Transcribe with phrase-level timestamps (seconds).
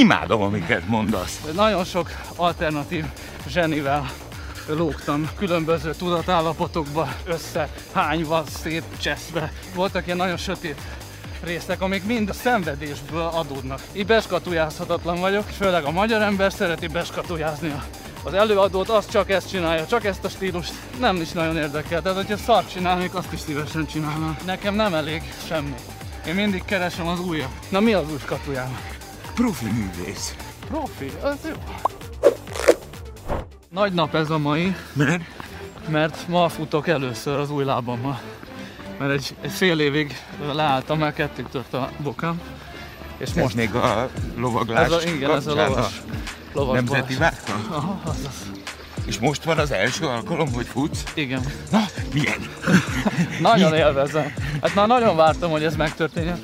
[0.00, 1.40] Imádom, amiket mondasz.
[1.54, 3.04] Nagyon sok alternatív
[3.48, 4.10] zsenivel
[4.68, 9.52] lógtam különböző tudatállapotokba összehányva, szétcseszve.
[9.74, 10.80] Voltak ilyen nagyon sötét
[11.44, 13.80] részek, amik mind a szenvedésből adódnak.
[13.92, 17.72] Így beskatujázhatatlan vagyok, főleg a magyar ember szereti beskatujázni
[18.24, 22.02] az előadót, az csak ezt csinálja, csak ezt a stílust nem is nagyon érdekel.
[22.02, 24.36] Tehát, hogyha szart csinálnék, azt is szívesen csinálnám.
[24.46, 25.74] Nekem nem elég semmi.
[26.26, 27.50] Én mindig keresem az újat.
[27.68, 28.89] Na mi az új skatujám?
[29.34, 30.34] Profi művész.
[30.68, 31.54] Profi, az jó.
[33.68, 35.22] Nagy nap ez a mai, Mert?
[35.88, 38.20] mert ma futok először az új lábammal.
[38.98, 40.16] Mert egy, egy fél évig
[40.52, 42.40] leálltam, mert ketté tört a bokám.
[43.16, 46.00] És Ez most még a lovaglás ez a, igen, ez a lovas,
[46.52, 47.52] lovas Nemzeti vágta?
[47.70, 48.50] Aha, az az.
[49.06, 51.02] És most van az első alkalom, hogy futsz?
[51.14, 51.40] Igen.
[51.70, 51.80] Na,
[52.12, 52.38] milyen?
[53.40, 54.32] Nagyon élvezem.
[54.62, 56.42] Hát már nagyon vártam, hogy ez megtörténjen.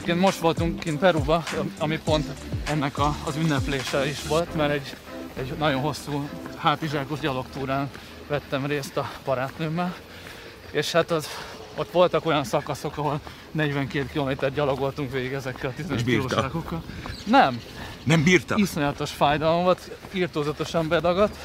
[0.00, 1.42] Egyébként most voltunk kint Peruba,
[1.78, 2.26] ami pont
[2.64, 4.96] ennek a, az ünneplése is volt, mert egy,
[5.36, 7.90] egy nagyon hosszú hátizsákos gyalogtúrán
[8.28, 9.94] vettem részt a barátnőmmel.
[10.70, 11.28] És hát az,
[11.76, 13.20] ott voltak olyan szakaszok, ahol
[13.50, 16.26] 42 km gyalogoltunk végig ezekkel a 15 És bírta?
[16.26, 16.82] kilós rákokkal.
[17.24, 17.60] Nem,
[18.04, 18.54] Nem bírta?
[18.56, 21.36] iszonyatos fájdalom volt, írtózatosan bedagadt,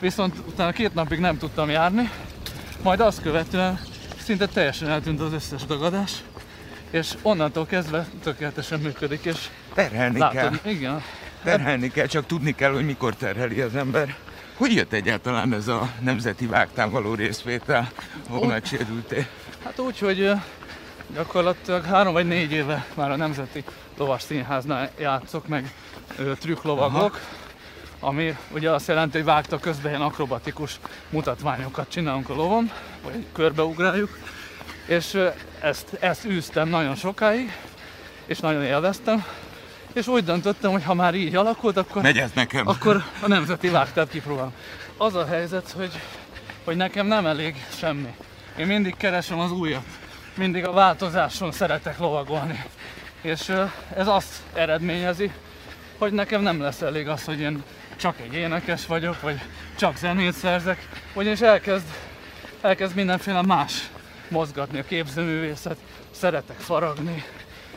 [0.00, 2.10] viszont utána két napig nem tudtam járni,
[2.82, 3.80] majd azt követően
[4.22, 6.12] szinte teljesen eltűnt az összes dagadás,
[6.90, 10.32] és onnantól kezdve tökéletesen működik, és Terhelni kell.
[10.34, 11.02] látod, igen,
[11.42, 14.16] Terhelni kell, csak tudni kell, hogy mikor terheli az ember.
[14.56, 17.90] Hogy jött egyáltalán ez a nemzeti vágtán való részvétel,
[18.28, 19.26] ahol Úgy- megsérültél?
[19.64, 20.30] hát úgy, hogy
[21.14, 23.64] gyakorlatilag három vagy négy éve már a Nemzeti
[23.96, 25.72] Lovas Színháznál játszok, meg
[26.18, 27.20] ö, trükklovaglok,
[28.00, 30.78] ami ugye azt jelenti, hogy vágta közben ilyen akrobatikus
[31.10, 32.70] mutatványokat csinálunk a lovon,
[33.04, 34.18] vagy körbeugráljuk,
[34.86, 35.18] és
[35.60, 37.56] ezt, ezt űztem nagyon sokáig,
[38.26, 39.24] és nagyon élveztem,
[39.92, 42.68] és úgy döntöttem, hogy ha már így alakult, akkor Megy ez nekem.
[42.68, 44.52] akkor a nemzeti vágtát kipróbálom.
[44.96, 46.00] Az a helyzet, hogy,
[46.64, 48.14] hogy nekem nem elég semmi.
[48.58, 49.84] Én mindig keresem az újat.
[50.34, 52.64] Mindig a változáson szeretek lovagolni.
[53.20, 53.52] És
[53.96, 55.32] ez azt eredményezi,
[55.98, 57.62] hogy nekem nem lesz elég az, hogy én
[57.96, 59.40] csak egy énekes vagyok, vagy
[59.78, 61.84] csak zenét szerzek, ugyanis elkezd,
[62.60, 63.90] elkezd mindenféle más
[64.30, 65.76] mozgatni a képzőművészet,
[66.10, 67.24] szeretek faragni,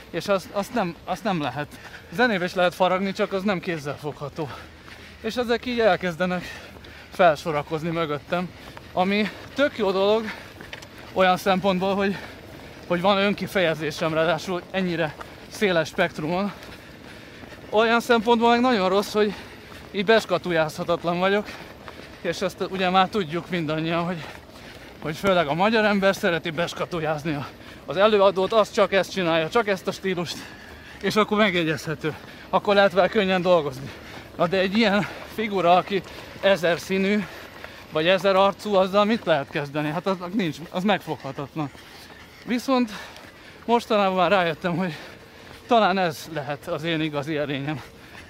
[0.09, 1.68] és azt, azt, nem, azt nem lehet.
[2.12, 4.50] Zenébe is lehet faragni, csak az nem kézzelfogható.
[5.22, 6.44] És ezek így elkezdenek
[7.09, 8.50] felsorakozni mögöttem,
[8.94, 10.24] ami tök jó dolog
[11.14, 12.16] olyan szempontból, hogy,
[12.88, 15.16] hogy van önkifejezésem, ráadásul ennyire
[15.47, 16.52] széles spektrumon.
[17.70, 19.34] Olyan szempontból meg nagyon rossz, hogy
[19.91, 21.47] így beskatujázhatatlan vagyok,
[22.22, 24.25] és ezt ugye már tudjuk mindannyian, hogy,
[25.03, 27.46] hogy főleg a magyar ember szereti beskatujázni
[27.86, 30.38] az előadót, az csak ezt csinálja, csak ezt a stílust,
[31.02, 32.16] és akkor megjegyezhető.
[32.50, 33.90] Akkor lehet vele könnyen dolgozni.
[34.36, 36.02] Na de egy ilyen figura, aki
[36.41, 37.25] ezer színű,
[37.91, 39.90] vagy ezer arcú, azzal mit lehet kezdeni?
[39.90, 41.72] Hát az nincs, az megfoghatatlan.
[42.46, 42.91] Viszont
[43.66, 44.94] mostanában már rájöttem, hogy
[45.68, 47.81] talán ez lehet az én igazi erényem,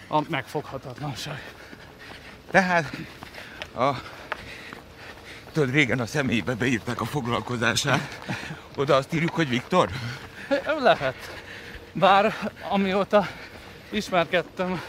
[0.07, 1.53] a megfoghatatlanság.
[2.51, 2.97] Tehát
[3.75, 3.91] a...
[5.53, 8.19] Tudod, régen a személybe beírták a foglalkozását.
[8.75, 9.89] Oda azt írjuk, hogy Viktor?
[10.79, 11.15] Lehet.
[11.91, 13.27] Bár amióta
[13.89, 14.81] ismerkedtem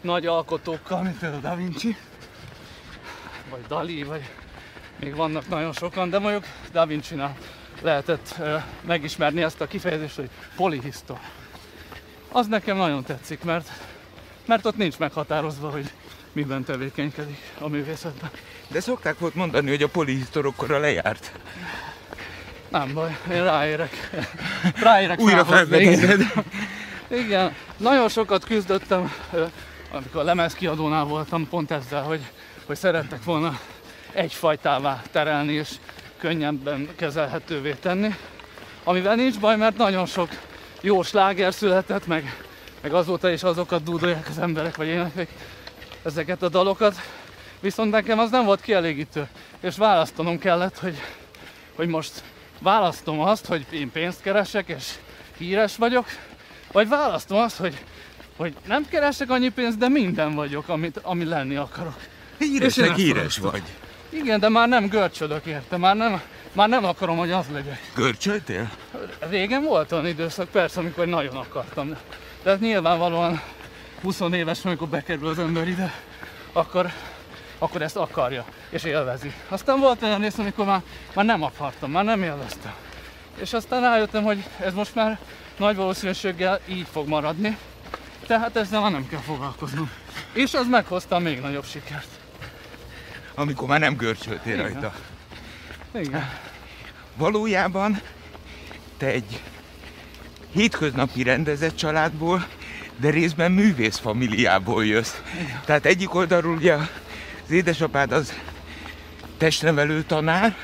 [0.00, 1.96] nagy alkotókkal, mint például Da Vinci,
[3.50, 4.30] vagy Dali, vagy
[5.00, 7.36] még vannak nagyon sokan, de mondjuk Da Vinci-nál
[7.80, 8.34] lehetett
[8.80, 11.18] megismerni ezt a kifejezést, hogy polihisztor.
[12.32, 13.68] Az nekem nagyon tetszik, mert,
[14.46, 15.90] mert ott nincs meghatározva, hogy
[16.32, 18.30] miben tevékenykedik a művészetben.
[18.72, 21.32] De szokták volt mondani, hogy a polihisztorokkora lejárt.
[22.68, 24.10] Nem baj, én ráérek.
[24.82, 26.28] Ráérek Újra felhozni,
[27.08, 27.54] igen.
[27.76, 29.12] nagyon sokat küzdöttem,
[29.92, 32.20] amikor a lemezkiadónál voltam, pont ezzel, hogy,
[32.66, 33.58] hogy szerettek volna
[34.12, 35.70] egyfajtává terelni és
[36.18, 38.14] könnyebben kezelhetővé tenni.
[38.84, 40.28] Amivel nincs baj, mert nagyon sok
[40.80, 42.36] jó sláger született, meg,
[42.80, 45.28] meg azóta is azokat dúdolják az emberek, vagy énekek
[46.02, 46.94] ezeket a dalokat.
[47.62, 49.28] Viszont nekem az nem volt kielégítő,
[49.60, 50.96] és választanom kellett, hogy,
[51.76, 52.22] hogy most
[52.60, 54.92] választom azt, hogy én pénzt keresek, és
[55.38, 56.06] híres vagyok,
[56.72, 57.84] vagy választom azt, hogy,
[58.36, 61.96] hogy nem keresek annyi pénzt, de minden vagyok, amit, ami lenni akarok.
[62.38, 63.62] És Híres, vagy.
[64.08, 66.22] Igen, de már nem görcsölök érte, már nem,
[66.52, 67.90] már nem akarom, hogy az legyek.
[67.94, 68.70] Görcsöltél?
[69.18, 71.96] Régen volt olyan időszak, persze, amikor nagyon akartam.
[72.42, 73.42] De hát nyilvánvalóan
[74.00, 75.92] 20 éves, amikor bekerül az ember ide,
[76.52, 76.92] akkor,
[77.62, 79.32] akkor ezt akarja, és élvezi.
[79.48, 80.82] Aztán volt olyan rész, amikor már,
[81.14, 82.72] már nem akartam, már nem élveztem.
[83.40, 85.18] És aztán rájöttem, hogy ez most már
[85.56, 87.56] nagy valószínűséggel így fog maradni,
[88.26, 89.90] Tehát ezzel már nem kell foglalkoznom.
[90.32, 92.08] És az meghozta még nagyobb sikert.
[93.34, 94.64] Amikor már nem görcsöltél Igen.
[94.64, 94.92] rajta.
[95.94, 96.30] Igen.
[97.16, 98.00] Valójában
[98.96, 99.40] te egy
[100.52, 102.46] hétköznapi rendezett családból,
[102.96, 105.14] de részben művész familiából jössz.
[105.64, 106.76] Tehát egyik oldalról ugye
[107.52, 108.32] az édesapád az
[109.36, 110.56] testnevelő tanár,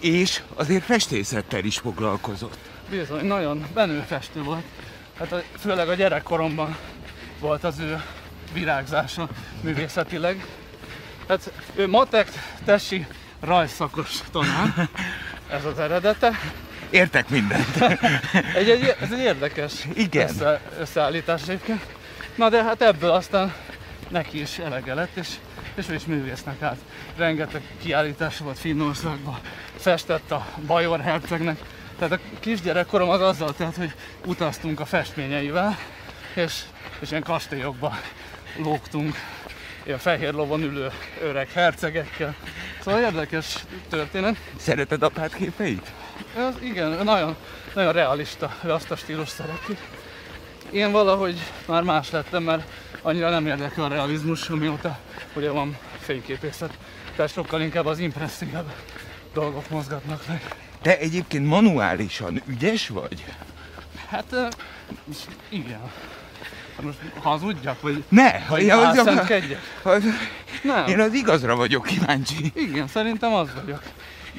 [0.00, 2.58] és azért festészettel is foglalkozott.
[2.90, 4.64] Bizony, nagyon benőfestő volt.
[5.18, 6.76] Hát a, főleg a gyerekkoromban
[7.40, 8.02] volt az ő
[8.52, 9.28] virágzása
[9.60, 10.46] művészetileg.
[11.28, 12.28] Hát ő matek,
[12.64, 13.06] tesi,
[13.40, 14.88] rajzszakos tanár.
[15.50, 16.30] Ez az eredete.
[16.90, 17.76] Értek mindent.
[18.58, 20.28] Egy, egy, ez egy érdekes Igen.
[20.28, 21.86] Össze, összeállítás egyébként.
[22.34, 23.52] Na de hát ebből aztán
[24.12, 25.28] neki is elege lett, és,
[25.74, 26.78] és ő is művésznek állt.
[27.16, 29.38] Rengeteg kiállítás volt Finnországban,
[29.76, 31.58] festett a Bajor hercegnek.
[31.98, 33.92] Tehát a kisgyerekkorom az azzal telt, hogy
[34.26, 35.78] utaztunk a festményeivel,
[36.34, 36.62] és,
[37.00, 37.98] és ilyen kastélyokba
[38.56, 39.16] lógtunk,
[39.82, 40.90] ilyen fehér lovon ülő
[41.22, 42.34] öreg hercegekkel.
[42.80, 44.36] Szóval érdekes történet.
[44.56, 45.92] Szereted apád képeit?
[46.36, 47.36] Az, igen, nagyon,
[47.74, 49.76] nagyon realista, ő azt a stílus szereti.
[50.70, 52.62] Én valahogy már más lettem, mert
[53.02, 54.98] annyira nem érdekel a realizmus, amióta
[55.34, 56.78] ugye van fényképészet.
[57.16, 58.72] Tehát sokkal inkább az impresszívebb
[59.34, 60.54] dolgok mozgatnak meg.
[60.82, 63.24] Te egyébként manuálisan ügyes vagy?
[64.08, 64.34] Hát
[65.48, 65.80] igen.
[66.76, 69.60] Hát Most hazudjak, vagy, Ne, vagy ja, az- álszentkedjek?
[69.82, 70.04] az-
[70.62, 70.86] Nem.
[70.86, 72.52] én az igazra vagyok kíváncsi.
[72.54, 73.82] Igen, szerintem az vagyok.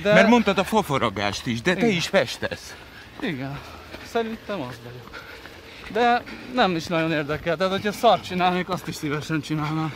[0.01, 1.89] De Mert mondtad a foforogást is, de te Igen.
[1.97, 2.75] is festesz.
[3.19, 3.59] Igen,
[4.11, 5.21] szerintem az vagyok.
[5.91, 9.93] De nem is nagyon érdekel, tehát hogyha szart csinálnék, azt is szívesen csinálnám.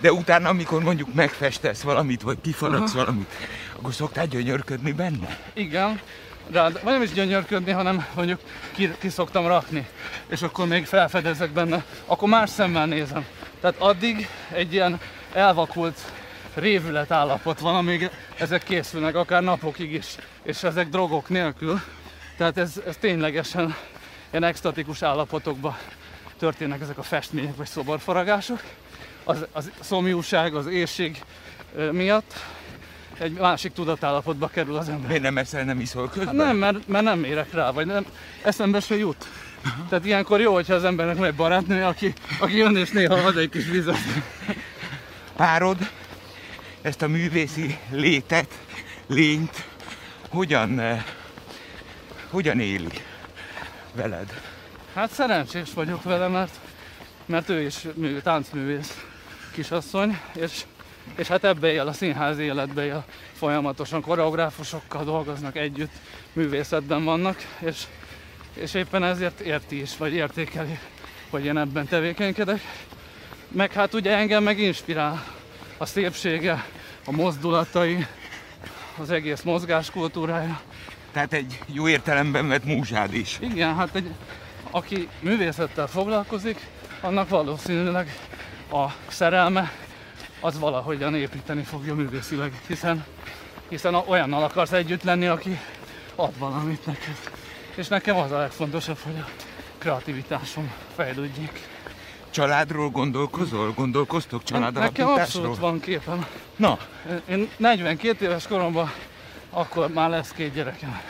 [0.00, 3.34] De utána, amikor mondjuk megfestesz valamit, vagy kifaragsz valamit,
[3.76, 5.38] akkor szoktál gyönyörködni benne?
[5.52, 6.00] Igen,
[6.50, 8.40] rád, vagy nem is gyönyörködni, hanem mondjuk
[8.72, 9.88] ki, ki szoktam rakni,
[10.26, 13.24] és akkor még felfedezek benne, akkor más szemmel nézem.
[13.60, 15.00] Tehát addig egy ilyen
[15.32, 15.98] elvakult
[16.54, 20.06] révület állapot van, amíg ezek készülnek, akár napokig is,
[20.42, 21.80] és ezek drogok nélkül.
[22.40, 23.74] Tehát ez, ez ténylegesen
[24.30, 25.76] ilyen extatikus állapotokban
[26.38, 28.62] történnek ezek a festmények vagy szoborfaragások.
[29.24, 31.22] Az, az szomjúság, az éjség
[31.90, 32.34] miatt
[33.18, 35.06] egy másik tudatállapotba kerül az ember.
[35.06, 36.26] Miért nem eszel, nem iszol közben?
[36.26, 38.06] Hát nem, mert, mert nem érek rá, vagy nem,
[38.42, 39.26] eszembe se jut.
[39.88, 43.36] Tehát ilyenkor jó, hogyha az embernek van egy barátnő, aki, aki jön és néha ad
[43.36, 43.98] egy kis vizet.
[45.36, 45.90] Párod
[46.82, 48.58] ezt a művészi létet,
[49.06, 49.64] lényt
[50.28, 51.04] hogyan, eh,
[52.30, 53.02] hogyan éli
[53.94, 54.40] veled?
[54.94, 56.54] Hát szerencsés vagyok vele, mert,
[57.26, 59.04] mert ő is mű, táncművész
[59.52, 60.64] kisasszony, és,
[61.16, 63.04] és hát ebbe él, a színházi életbe él.
[63.32, 65.92] Folyamatosan koreográfusokkal dolgoznak együtt,
[66.32, 67.82] művészetben vannak, és,
[68.54, 70.78] és éppen ezért érti is, vagy értékeli,
[71.30, 72.60] hogy én ebben tevékenykedek.
[73.48, 75.24] Meg hát ugye engem meg inspirál
[75.76, 76.64] a szépsége,
[77.04, 78.06] a mozdulatai,
[78.98, 80.60] az egész mozgáskultúrája.
[81.12, 83.38] Tehát egy jó értelemben vett múzsád is.
[83.40, 84.14] Igen, hát egy,
[84.70, 86.66] aki művészettel foglalkozik,
[87.00, 88.18] annak valószínűleg
[88.72, 89.72] a szerelme
[90.40, 93.04] az valahogyan építeni fogja művészileg, hiszen,
[93.68, 95.58] hiszen olyannal akarsz együtt lenni, aki
[96.14, 97.16] ad valamit neked.
[97.74, 99.28] És nekem az a legfontosabb, hogy a
[99.78, 101.68] kreativitásom fejlődjék.
[102.30, 103.72] Családról gondolkozol?
[103.72, 105.18] Gondolkoztok Nekem családalapításról?
[105.18, 106.26] abszolút van képem.
[106.56, 106.78] Na,
[107.28, 108.92] Én 42 éves koromban
[109.50, 111.00] akkor már lesz két gyerekem.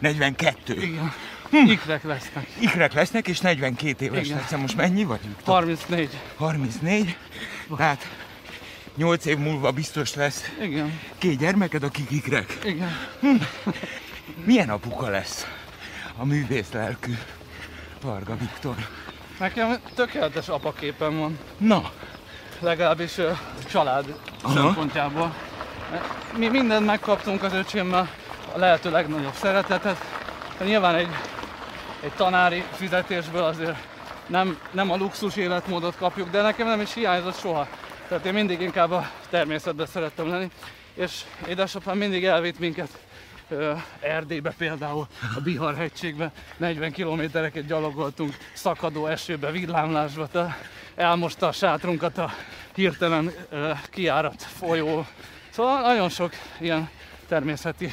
[0.00, 0.72] 42.
[0.82, 1.12] Igen.
[1.50, 2.46] Ikrek lesznek.
[2.58, 4.38] Ikrek lesznek, és 42 éves Igen.
[4.38, 4.58] leszel.
[4.58, 5.20] Most mennyi vagy?
[5.44, 6.18] 34.
[6.36, 7.16] 34.
[7.76, 8.08] Tehát
[8.96, 12.58] 8 év múlva biztos lesz Igen, két gyermeked, akik ikrek.
[12.64, 12.96] igen.
[14.44, 15.46] Milyen apuka lesz
[16.16, 17.12] a művész lelkű
[18.02, 18.74] Varga Viktor?
[19.38, 21.90] Nekem tökéletes apaképem van, Na,
[22.60, 23.30] legalábbis ö,
[23.70, 24.54] család Aha.
[24.54, 25.34] szempontjából.
[26.36, 28.08] Mi mindent megkaptunk az öcsémmel,
[28.54, 29.96] a lehető legnagyobb szeretetet.
[30.64, 31.08] Nyilván egy,
[32.00, 33.76] egy tanári fizetésből azért
[34.26, 37.68] nem, nem a luxus életmódot kapjuk, de nekem nem is hiányzott soha.
[38.08, 40.50] Tehát én mindig inkább a természetben szerettem lenni,
[40.94, 42.88] és édesapám mindig elvitt minket
[44.00, 50.28] Erdélybe például, a Bihar hegységbe, 40 kilométereket gyalogoltunk, szakadó esőbe, villámlásba,
[50.94, 52.30] elmosta a sátrunkat a
[52.74, 53.32] hirtelen
[53.90, 55.06] kiárat folyó.
[55.56, 56.88] Szóval nagyon sok ilyen
[57.28, 57.92] természeti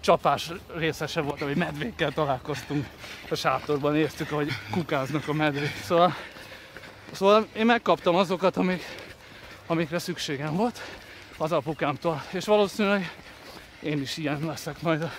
[0.00, 2.86] csapás részese volt, hogy medvékkel találkoztunk
[3.30, 5.74] a sátorban, néztük, ahogy kukáznak a medvék.
[5.84, 6.14] Szóval,
[7.12, 8.82] szóval én megkaptam azokat, amik,
[9.66, 10.80] amikre szükségem volt
[11.36, 13.12] az apukámtól, és valószínűleg
[13.80, 15.10] én is ilyen leszek majd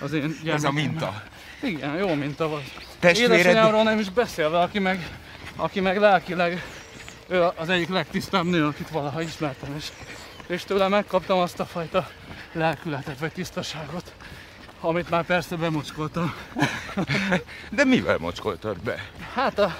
[0.00, 0.54] az én gyermekeim.
[0.54, 1.22] ez a minta.
[1.62, 2.86] Igen, jó minta volt.
[2.98, 3.32] Testvéred...
[3.32, 5.18] Édesanyámról nem is beszélve, aki meg,
[5.56, 6.64] aki meg lelkileg
[7.28, 9.88] ő az egyik legtisztább nő, akit valaha ismertem, és,
[10.50, 12.08] és tőle megkaptam azt a fajta
[12.52, 14.14] lelkületet, vagy tisztaságot,
[14.80, 16.34] amit már persze bemocskoltam.
[17.76, 19.10] De mivel mocskoltad be?
[19.32, 19.76] Hát a,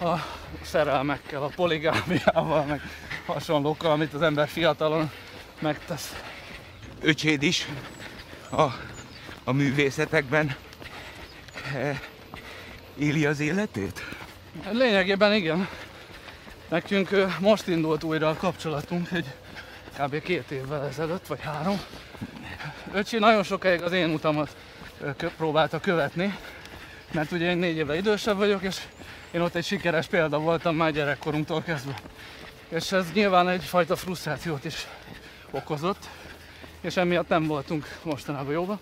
[0.00, 0.26] a
[0.62, 2.80] szerelmekkel, a poligámiával, meg
[3.26, 5.10] hasonlókkal, amit az ember fiatalon
[5.58, 6.14] megtesz.
[7.00, 7.66] Öcséd is
[8.50, 8.62] a,
[9.44, 10.56] a művészetekben
[11.74, 12.00] e,
[12.98, 14.02] éli az életét?
[14.70, 15.68] Lényegében igen.
[16.68, 19.26] Nekünk ö, most indult újra a kapcsolatunk, egy
[20.00, 20.22] kb.
[20.22, 21.80] két évvel ezelőtt, vagy három.
[22.92, 24.56] Öcsi nagyon sokáig az én utamat
[25.36, 26.38] próbálta követni,
[27.12, 28.80] mert ugye én négy évvel idősebb vagyok, és
[29.30, 31.94] én ott egy sikeres példa voltam már gyerekkorunktól kezdve.
[32.68, 34.86] És ez nyilván egyfajta frusztrációt is
[35.50, 36.08] okozott,
[36.80, 38.78] és emiatt nem voltunk mostanában jóban.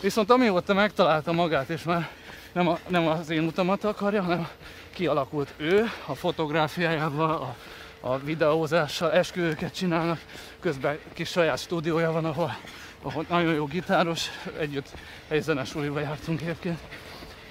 [0.00, 2.08] Viszont amióta megtalálta magát, és már
[2.52, 4.48] nem, a, nem az én utamat akarja, hanem
[4.90, 7.56] kialakult ő a fotográfiájával, a,
[8.00, 10.20] a videózással, esküvőket csinálnak,
[10.60, 12.56] közben kis saját stúdiója van, ahol,
[13.02, 14.88] ahol nagyon jó gitáros, együtt
[15.28, 16.78] egy zenesuliba jártunk egyébként.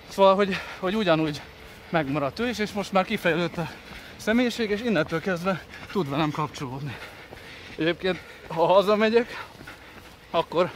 [0.07, 1.41] Szóval, hogy, hogy ugyanúgy
[1.89, 3.69] megmaradt ő is, és most már kifejlődött a
[4.17, 6.95] személyiség, és innentől kezdve tud velem kapcsolódni.
[7.77, 9.45] Egyébként, ha hazamegyek,
[10.31, 10.71] akkor,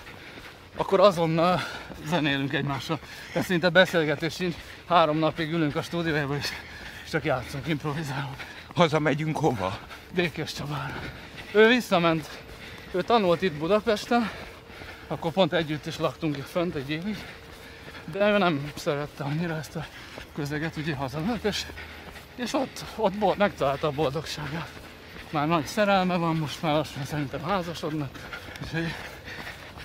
[0.76, 1.62] akkor azonnal
[2.06, 3.00] zenélünk egymással.
[3.34, 4.56] De szinte beszélgetés sincs,
[4.88, 6.50] három napig ülünk a stúdiójában, és,
[7.10, 8.36] csak játszunk, improvizálunk.
[8.76, 9.80] Hazamegyünk hova?
[10.14, 11.00] Békés Csabára.
[11.54, 12.30] Ő visszament,
[12.92, 14.30] ő tanult itt Budapesten,
[15.08, 17.18] akkor pont együtt is laktunk itt fönt egy évig,
[18.12, 19.86] de ő nem szerette annyira ezt a
[20.36, 21.66] közeget, ugye hazament, és,
[22.36, 24.70] és ott, ott bold, megtalálta a boldogságát.
[25.30, 28.10] Már nagy szerelme van, most már lassan szerintem házasodnak,
[28.64, 28.94] úgyhogy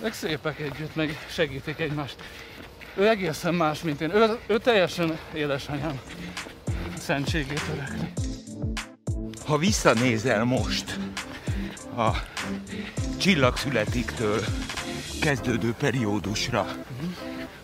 [0.03, 2.17] meg szépek együtt, meg segítik egymást.
[2.95, 4.15] Ő egészen más, mint én.
[4.15, 6.01] Ő, ő teljesen édesanyám
[6.99, 8.26] szentségét örökli.
[9.47, 10.99] Ha visszanézel most
[11.97, 12.11] a
[13.17, 14.41] csillagszületiktől
[15.21, 16.67] kezdődő periódusra,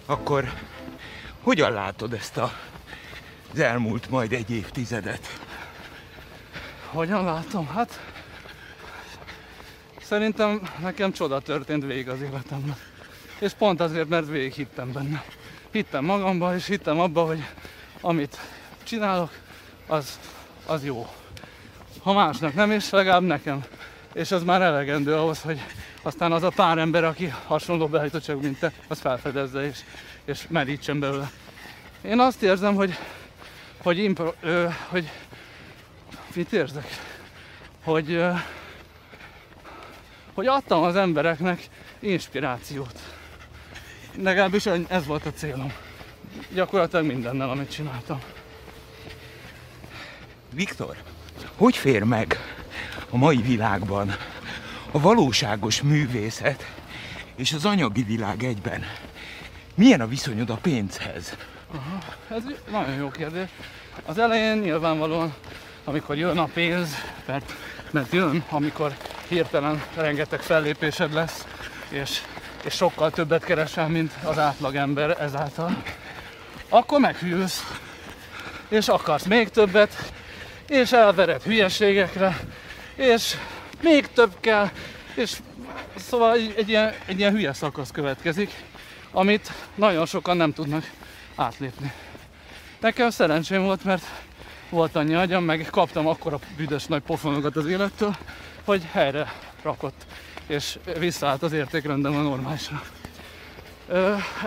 [0.06, 0.52] akkor
[1.40, 2.52] hogyan látod ezt a,
[3.52, 5.40] az elmúlt majd egy évtizedet?
[6.90, 7.66] Hogyan látom?
[7.66, 8.00] Hát
[10.02, 12.76] szerintem nekem csoda történt végig az életemben.
[13.38, 15.24] És pont azért, mert végig hittem benne.
[15.70, 17.44] Hittem magamban, és hittem abba, hogy
[18.00, 18.38] amit
[18.82, 19.30] csinálok,
[19.86, 20.18] az,
[20.66, 21.06] az jó.
[22.02, 23.64] Ha másnak nem is, legalább nekem.
[24.12, 25.60] És az már elegendő ahhoz, hogy
[26.02, 29.78] aztán az a pár ember, aki hasonló beállítottságú, mint te, az felfedezze és,
[30.24, 31.30] és merítsen belőle.
[32.00, 32.98] Én azt érzem, hogy,
[33.82, 35.10] hogy, impro, ö, hogy
[36.34, 36.86] mit érzek?
[37.84, 38.32] Hogy, ö,
[40.34, 41.68] hogy adtam az embereknek
[41.98, 43.00] inspirációt.
[44.22, 45.72] Legalábbis ez volt a célom.
[46.54, 48.20] Gyakorlatilag mindennel, amit csináltam.
[50.54, 50.96] Viktor,
[51.62, 52.38] hogy fér meg
[53.10, 54.16] a mai világban
[54.90, 56.66] a valóságos művészet
[57.36, 58.84] és az anyagi világ egyben?
[59.74, 61.36] Milyen a viszonyod a pénzhez?
[62.28, 63.48] Ez nagyon jó kérdés.
[64.04, 65.34] Az elején nyilvánvalóan,
[65.84, 66.94] amikor jön a pénz,
[67.26, 67.52] mert,
[67.90, 68.96] mert jön, amikor
[69.28, 71.46] hirtelen rengeteg fellépésed lesz,
[71.88, 72.20] és,
[72.64, 75.82] és sokkal többet keresel, mint az átlagember ezáltal,
[76.68, 77.80] akkor meghűlsz,
[78.68, 80.12] és akarsz még többet,
[80.68, 82.40] és elvered hülyeségekre,
[82.94, 83.36] és
[83.82, 84.68] még több kell,
[85.14, 85.36] és
[85.96, 88.50] szóval egy, egy, ilyen, egy ilyen hülye szakasz következik,
[89.10, 90.90] amit nagyon sokan nem tudnak
[91.34, 91.92] átlépni.
[92.80, 94.04] Nekem szerencsém volt, mert
[94.68, 98.16] volt annyi agyam, meg kaptam akkora büdös nagy pofonokat az élettől,
[98.64, 100.06] hogy helyre rakott,
[100.46, 102.82] és visszaállt az értékrendem a normálisra.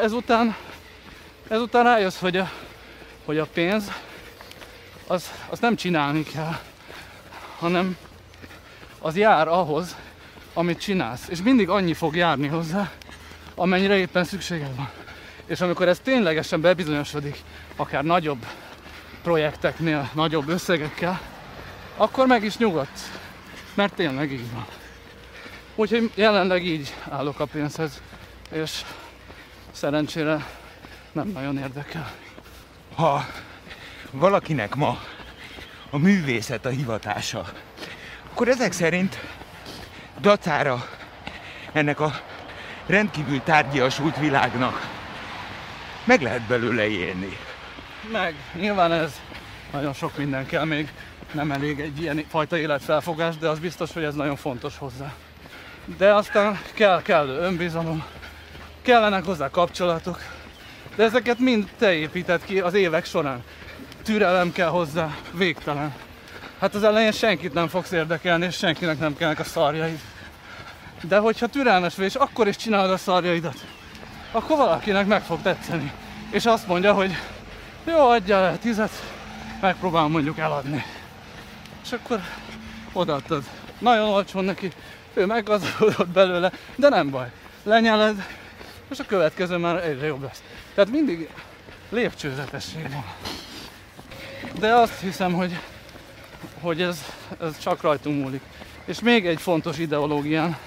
[0.01, 0.55] Ezután,
[1.47, 2.51] ezután rájössz, hogy a,
[3.25, 3.91] hogy a pénz
[5.07, 6.59] az, az nem csinálni kell,
[7.59, 7.97] hanem
[8.99, 9.95] az jár ahhoz,
[10.53, 11.27] amit csinálsz.
[11.27, 12.91] És mindig annyi fog járni hozzá,
[13.55, 14.89] amennyire éppen szükséged van.
[15.45, 17.41] És amikor ez ténylegesen bebizonyosodik,
[17.75, 18.45] akár nagyobb
[19.23, 21.21] projekteknél, nagyobb összegekkel,
[21.97, 23.11] akkor meg is nyugodsz.
[23.73, 24.65] Mert tényleg így van.
[25.75, 28.01] Úgyhogy jelenleg így állok a pénzhez,
[28.51, 28.81] és
[29.71, 30.45] szerencsére
[31.11, 32.11] nem nagyon érdekel.
[32.95, 33.25] Ha
[34.15, 34.99] valakinek ma
[35.89, 37.45] a művészet a hivatása,
[38.31, 39.19] akkor ezek szerint
[40.21, 40.85] dacára
[41.71, 42.13] ennek a
[42.85, 44.95] rendkívül tárgyasult világnak
[46.05, 47.37] meg lehet belőle élni.
[48.11, 49.19] Meg, nyilván ez
[49.71, 50.91] nagyon sok minden kell még,
[51.31, 55.13] nem elég egy ilyen fajta életfelfogás, de az biztos, hogy ez nagyon fontos hozzá.
[55.97, 58.03] De aztán kell, kell önbizalom,
[58.81, 60.19] kellenek hozzá kapcsolatok,
[60.95, 63.43] De ezeket mind te épített ki az évek során.
[64.05, 65.93] Türelem kell hozzá, végtelen.
[66.59, 69.99] Hát az elején senkit nem fogsz érdekelni, és senkinek nem kellnek a szarjaid.
[71.01, 73.65] De hogyha türelmes vagy, és akkor is csinálod a szarjaidat,
[74.31, 75.91] akkor valakinek meg fog tetszeni.
[76.29, 77.11] És azt mondja, hogy
[77.83, 78.91] jó, adja el tizet,
[79.61, 80.85] megpróbálom mondjuk eladni.
[81.83, 82.19] És akkor
[82.93, 83.43] odaadtad.
[83.79, 84.71] Nagyon olcsón neki,
[85.13, 87.31] ő meggazdagodott belőle, de nem baj.
[87.63, 88.25] Lenyeled,
[88.89, 90.43] és a következő már egyre jobb lesz.
[90.73, 91.29] Tehát mindig
[91.89, 93.34] lépcsőzetesség van.
[94.59, 95.59] De azt hiszem, hogy,
[96.61, 97.03] hogy ez,
[97.41, 98.41] ez csak rajtunk múlik.
[98.85, 100.57] És még egy fontos ideológián,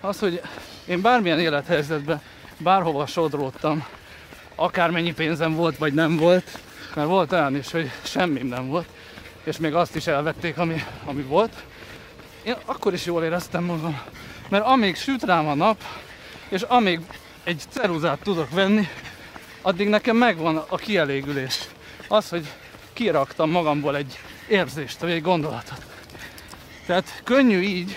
[0.00, 0.40] az, hogy
[0.86, 2.20] én bármilyen élethelyzetben,
[2.58, 3.86] bárhova sodródtam,
[4.54, 6.58] akármennyi pénzem volt, vagy nem volt,
[6.94, 8.88] mert volt olyan is, hogy semmim nem volt,
[9.44, 11.64] és még azt is elvették, ami, ami volt,
[12.42, 14.00] én akkor is jól éreztem magam.
[14.48, 15.82] Mert amíg süt rám a nap,
[16.48, 17.00] és amíg
[17.44, 18.88] egy ceruzát tudok venni,
[19.62, 21.58] addig nekem megvan a kielégülés.
[22.08, 22.46] Az, hogy
[22.94, 25.84] kiraktam magamból egy érzést, vagy egy gondolatot.
[26.86, 27.96] Tehát könnyű így,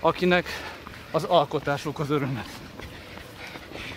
[0.00, 0.46] akinek
[1.10, 2.48] az alkotásuk az örömet.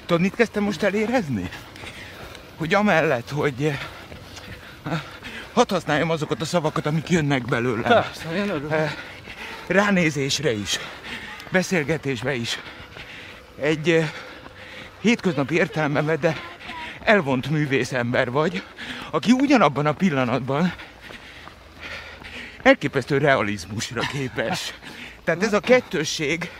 [0.05, 1.50] Tudod, mit kezdtem most elérezni?
[2.55, 3.79] Hogy amellett, hogy eh,
[5.53, 7.88] hadd használjam azokat a szavakat, amik jönnek belőle.
[7.88, 8.72] Persze, én örülök.
[8.72, 8.93] Eh,
[9.67, 10.79] Ránézésre is,
[11.51, 12.60] beszélgetésbe is.
[13.60, 14.10] Egy eh,
[15.01, 16.38] hétköznapi értelmembe, de
[17.03, 18.63] elvont művész ember vagy,
[19.12, 20.74] aki ugyanabban a pillanatban
[22.62, 24.74] elképesztő realizmusra képes.
[25.24, 26.52] Tehát ez a kettősség,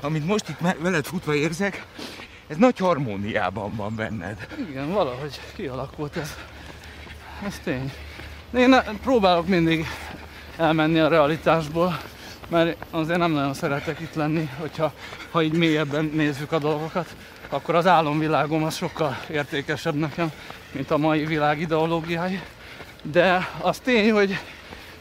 [0.00, 1.84] amit most itt veled futva érzek,
[2.48, 4.46] ez nagy harmóniában van benned.
[4.68, 6.34] Igen, valahogy kialakult ez.
[7.46, 7.92] Ez tény.
[8.56, 9.86] Én próbálok mindig
[10.56, 12.00] elmenni a realitásból,
[12.48, 14.92] mert azért nem nagyon szeretek itt lenni, hogyha
[15.30, 17.16] ha így mélyebben nézzük a dolgokat,
[17.48, 20.32] akkor az álomvilágom az sokkal értékesebb nekem,
[20.72, 22.40] mint a mai világ ideológiái.
[23.02, 24.38] De az tény, hogy,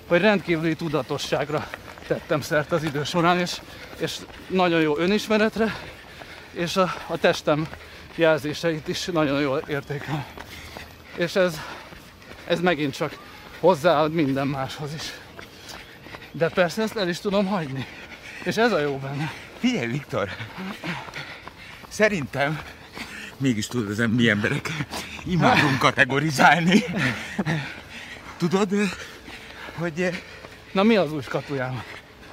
[0.08, 1.68] hogy rendkívüli tudatosságra
[2.08, 3.62] tettem szert az idő során, és,
[3.98, 4.18] és
[4.48, 5.76] nagyon jó önismeretre,
[6.52, 7.68] és a, a testem
[8.16, 10.26] jelzéseit is nagyon jól értékel.
[11.16, 11.60] És ez,
[12.48, 13.18] ez megint csak
[13.60, 15.14] hozzáad minden máshoz is.
[16.32, 17.86] De persze ezt el is tudom hagyni.
[18.44, 19.32] És ez a jó benne.
[19.60, 20.30] Figyelj, Viktor!
[21.88, 22.62] Szerintem
[23.38, 24.70] mégis tudod, az mi emberek
[25.26, 26.84] imádunk kategorizálni.
[28.38, 28.70] Tudod,
[29.78, 30.22] hogy
[30.72, 31.84] Na mi az új skatujám?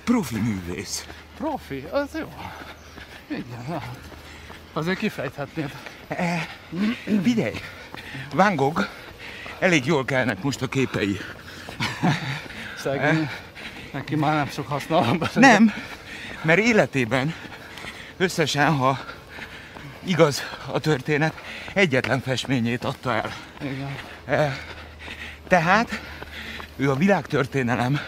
[0.05, 1.07] profi művész.
[1.37, 2.33] Profi, az jó.
[3.31, 3.83] Igen, na.
[4.73, 5.71] Azért kifejthetnéd.
[7.23, 7.55] Figyelj,
[8.35, 8.89] Van Gogh
[9.59, 11.19] elég jól kelnek most a képei.
[12.79, 13.29] Szegény.
[13.93, 14.83] Neki már nem sok
[15.19, 15.31] be.
[15.35, 15.73] Nem,
[16.43, 17.35] mert életében
[18.17, 18.99] összesen, ha
[20.05, 21.33] igaz a történet,
[21.75, 23.33] egyetlen festményét adta el.
[23.63, 24.57] Igen.
[25.49, 26.01] Tehát
[26.77, 28.01] ő a világtörténelem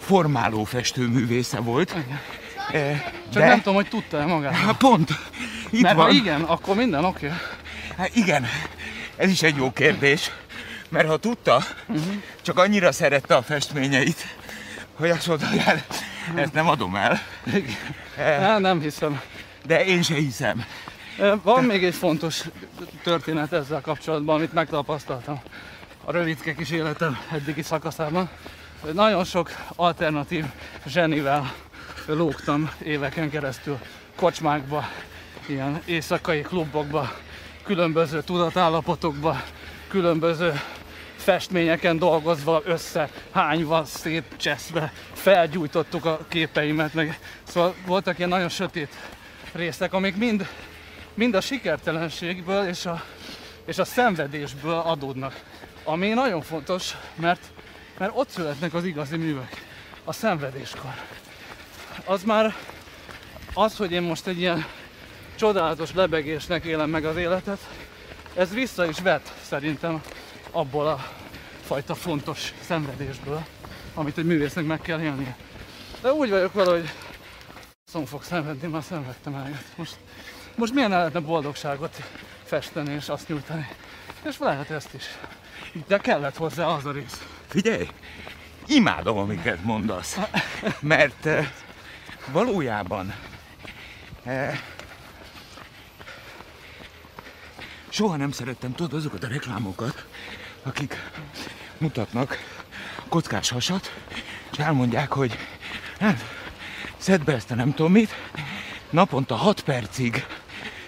[0.00, 1.90] formáló festőművésze volt.
[1.90, 2.20] Igen.
[2.72, 3.02] Eh,
[3.32, 4.54] Csak De, nem tudom, hogy tudta-e magát.
[4.54, 5.10] Hát pont,
[5.70, 6.14] itt Mert ha van.
[6.14, 7.26] igen, akkor minden oké.
[7.26, 7.38] Okay.
[7.96, 8.46] Hát igen,
[9.16, 10.30] ez is egy jó kérdés.
[10.88, 11.62] Mert ha tudta,
[12.42, 14.26] csak annyira szerette a festményeit,
[14.94, 17.20] hogy azt mondta, hogy hát, ezt nem adom el.
[18.16, 19.20] Hát, nem hiszem.
[19.66, 20.64] De én se hiszem.
[21.42, 22.44] Van még egy fontos
[23.02, 25.40] történet ezzel kapcsolatban, amit megtapasztaltam
[26.04, 28.28] a rövidke kis életem eddigi szakaszában.
[28.92, 30.44] Nagyon sok alternatív
[30.86, 31.52] zsenivel
[32.06, 33.78] lógtam éveken keresztül
[34.16, 34.84] kocsmákba,
[35.46, 37.12] ilyen éjszakai klubokba,
[37.62, 39.42] különböző tudatállapotokba,
[39.88, 40.60] különböző
[41.16, 48.94] festményeken dolgozva, össze, hányva, szétcseszve, felgyújtottuk a képeimet, meg szóval voltak ilyen nagyon sötét
[49.52, 50.48] részek, amik mind,
[51.16, 53.02] mind a sikertelenségből és a,
[53.64, 55.42] és a szenvedésből adódnak.
[55.84, 57.40] Ami nagyon fontos, mert,
[57.98, 59.64] mert ott születnek az igazi művek,
[60.04, 60.94] a szenvedéskor.
[62.04, 62.54] Az már
[63.54, 64.64] az, hogy én most egy ilyen
[65.36, 67.58] csodálatos lebegésnek élem meg az életet,
[68.34, 70.02] ez vissza is vet szerintem
[70.50, 71.10] abból a
[71.64, 73.44] fajta fontos szenvedésből,
[73.94, 75.36] amit egy művésznek meg kell élnie.
[76.00, 76.90] De úgy vagyok vele, hogy
[77.84, 79.64] szom fog szenvedni, már szenvedtem eleget.
[79.76, 79.96] Most,
[80.56, 82.02] most milyen lehetne boldogságot
[82.44, 83.68] festeni és azt nyújtani.
[84.22, 85.04] És lehet ezt is.
[85.86, 87.26] De kellett hozzá az a rész.
[87.48, 87.88] Figyelj,
[88.66, 90.18] imádom, amiket mondasz.
[90.80, 91.48] Mert eh,
[92.32, 93.14] valójában
[94.24, 94.60] eh,
[97.88, 100.06] soha nem szerettem, tudod, azokat a reklámokat,
[100.62, 100.96] akik
[101.78, 102.36] mutatnak
[103.08, 103.92] kockás hasat,
[104.52, 105.38] és elmondják, hogy
[106.00, 106.24] hát,
[106.96, 108.10] szedd be ezt a nem tudom mit,
[108.90, 110.26] naponta 6 percig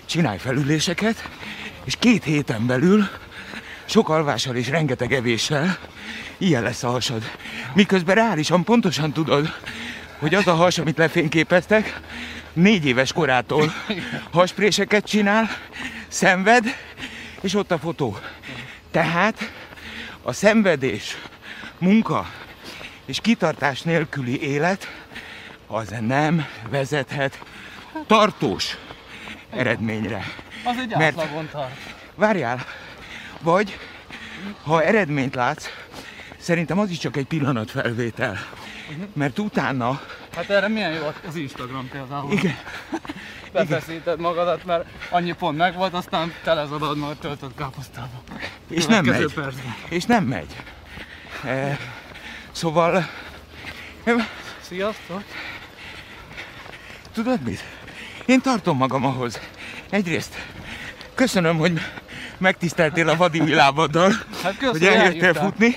[0.09, 1.29] csinálj felüléseket,
[1.85, 3.09] és két héten belül
[3.85, 5.79] sok alvással és rengeteg evéssel
[6.39, 7.23] ilyen lesz a hasad.
[7.75, 9.55] Miközben reálisan pontosan tudod,
[10.19, 12.01] hogy az a has, amit lefényképeztek,
[12.53, 13.73] négy éves korától
[14.31, 15.49] haspréseket csinál,
[16.09, 16.65] szenved,
[17.41, 18.19] és ott a fotó.
[18.91, 19.53] Tehát
[20.23, 21.17] a szenvedés,
[21.79, 22.31] munka
[23.05, 24.89] és kitartás nélküli élet
[25.67, 27.39] az nem vezethet
[28.07, 28.77] tartós
[29.51, 30.25] eredményre.
[30.65, 31.75] Az egy Mert- átlagon tart.
[32.15, 32.65] Várjál,
[33.41, 33.79] vagy
[34.63, 35.67] ha eredményt látsz,
[36.39, 38.39] szerintem az is csak egy pillanatfelvétel.
[39.13, 40.01] Mert utána,
[40.37, 42.33] Hát erre milyen jó az Instagram például.
[42.33, 42.57] igen,
[43.53, 48.23] Befeszíted magadat, mert annyi pont megvolt, aztán telezadod magad töltött káposztába.
[48.71, 49.33] és nem megy.
[49.33, 49.75] percben.
[49.89, 50.57] És nem megy.
[51.45, 51.79] E,
[52.53, 53.09] szóval,
[54.61, 55.23] Sziasztok!
[57.13, 57.65] tudod mit?
[58.29, 59.41] Én tartom magam ahhoz.
[59.91, 60.35] Egyrészt
[61.15, 61.73] köszönöm, hogy
[62.39, 64.13] megtiszteltél a vadi világoddal,
[64.43, 65.77] Hát köszönöm, hogy eljöttél futni.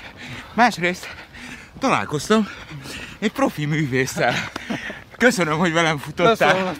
[0.54, 1.08] Másrészt
[1.78, 2.48] találkoztam
[3.18, 4.34] egy profi művésszel.
[5.18, 6.52] Köszönöm, hogy velem futottál.
[6.52, 6.76] Köszönöm.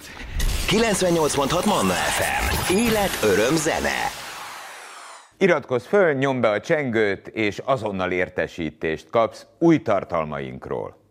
[0.69, 2.73] 98.6 Manna FM.
[2.75, 4.11] Élet, öröm, zene.
[5.39, 11.02] Iratkozz föl, nyomd be a csengőt, és azonnal értesítést kapsz új tartalmainkról.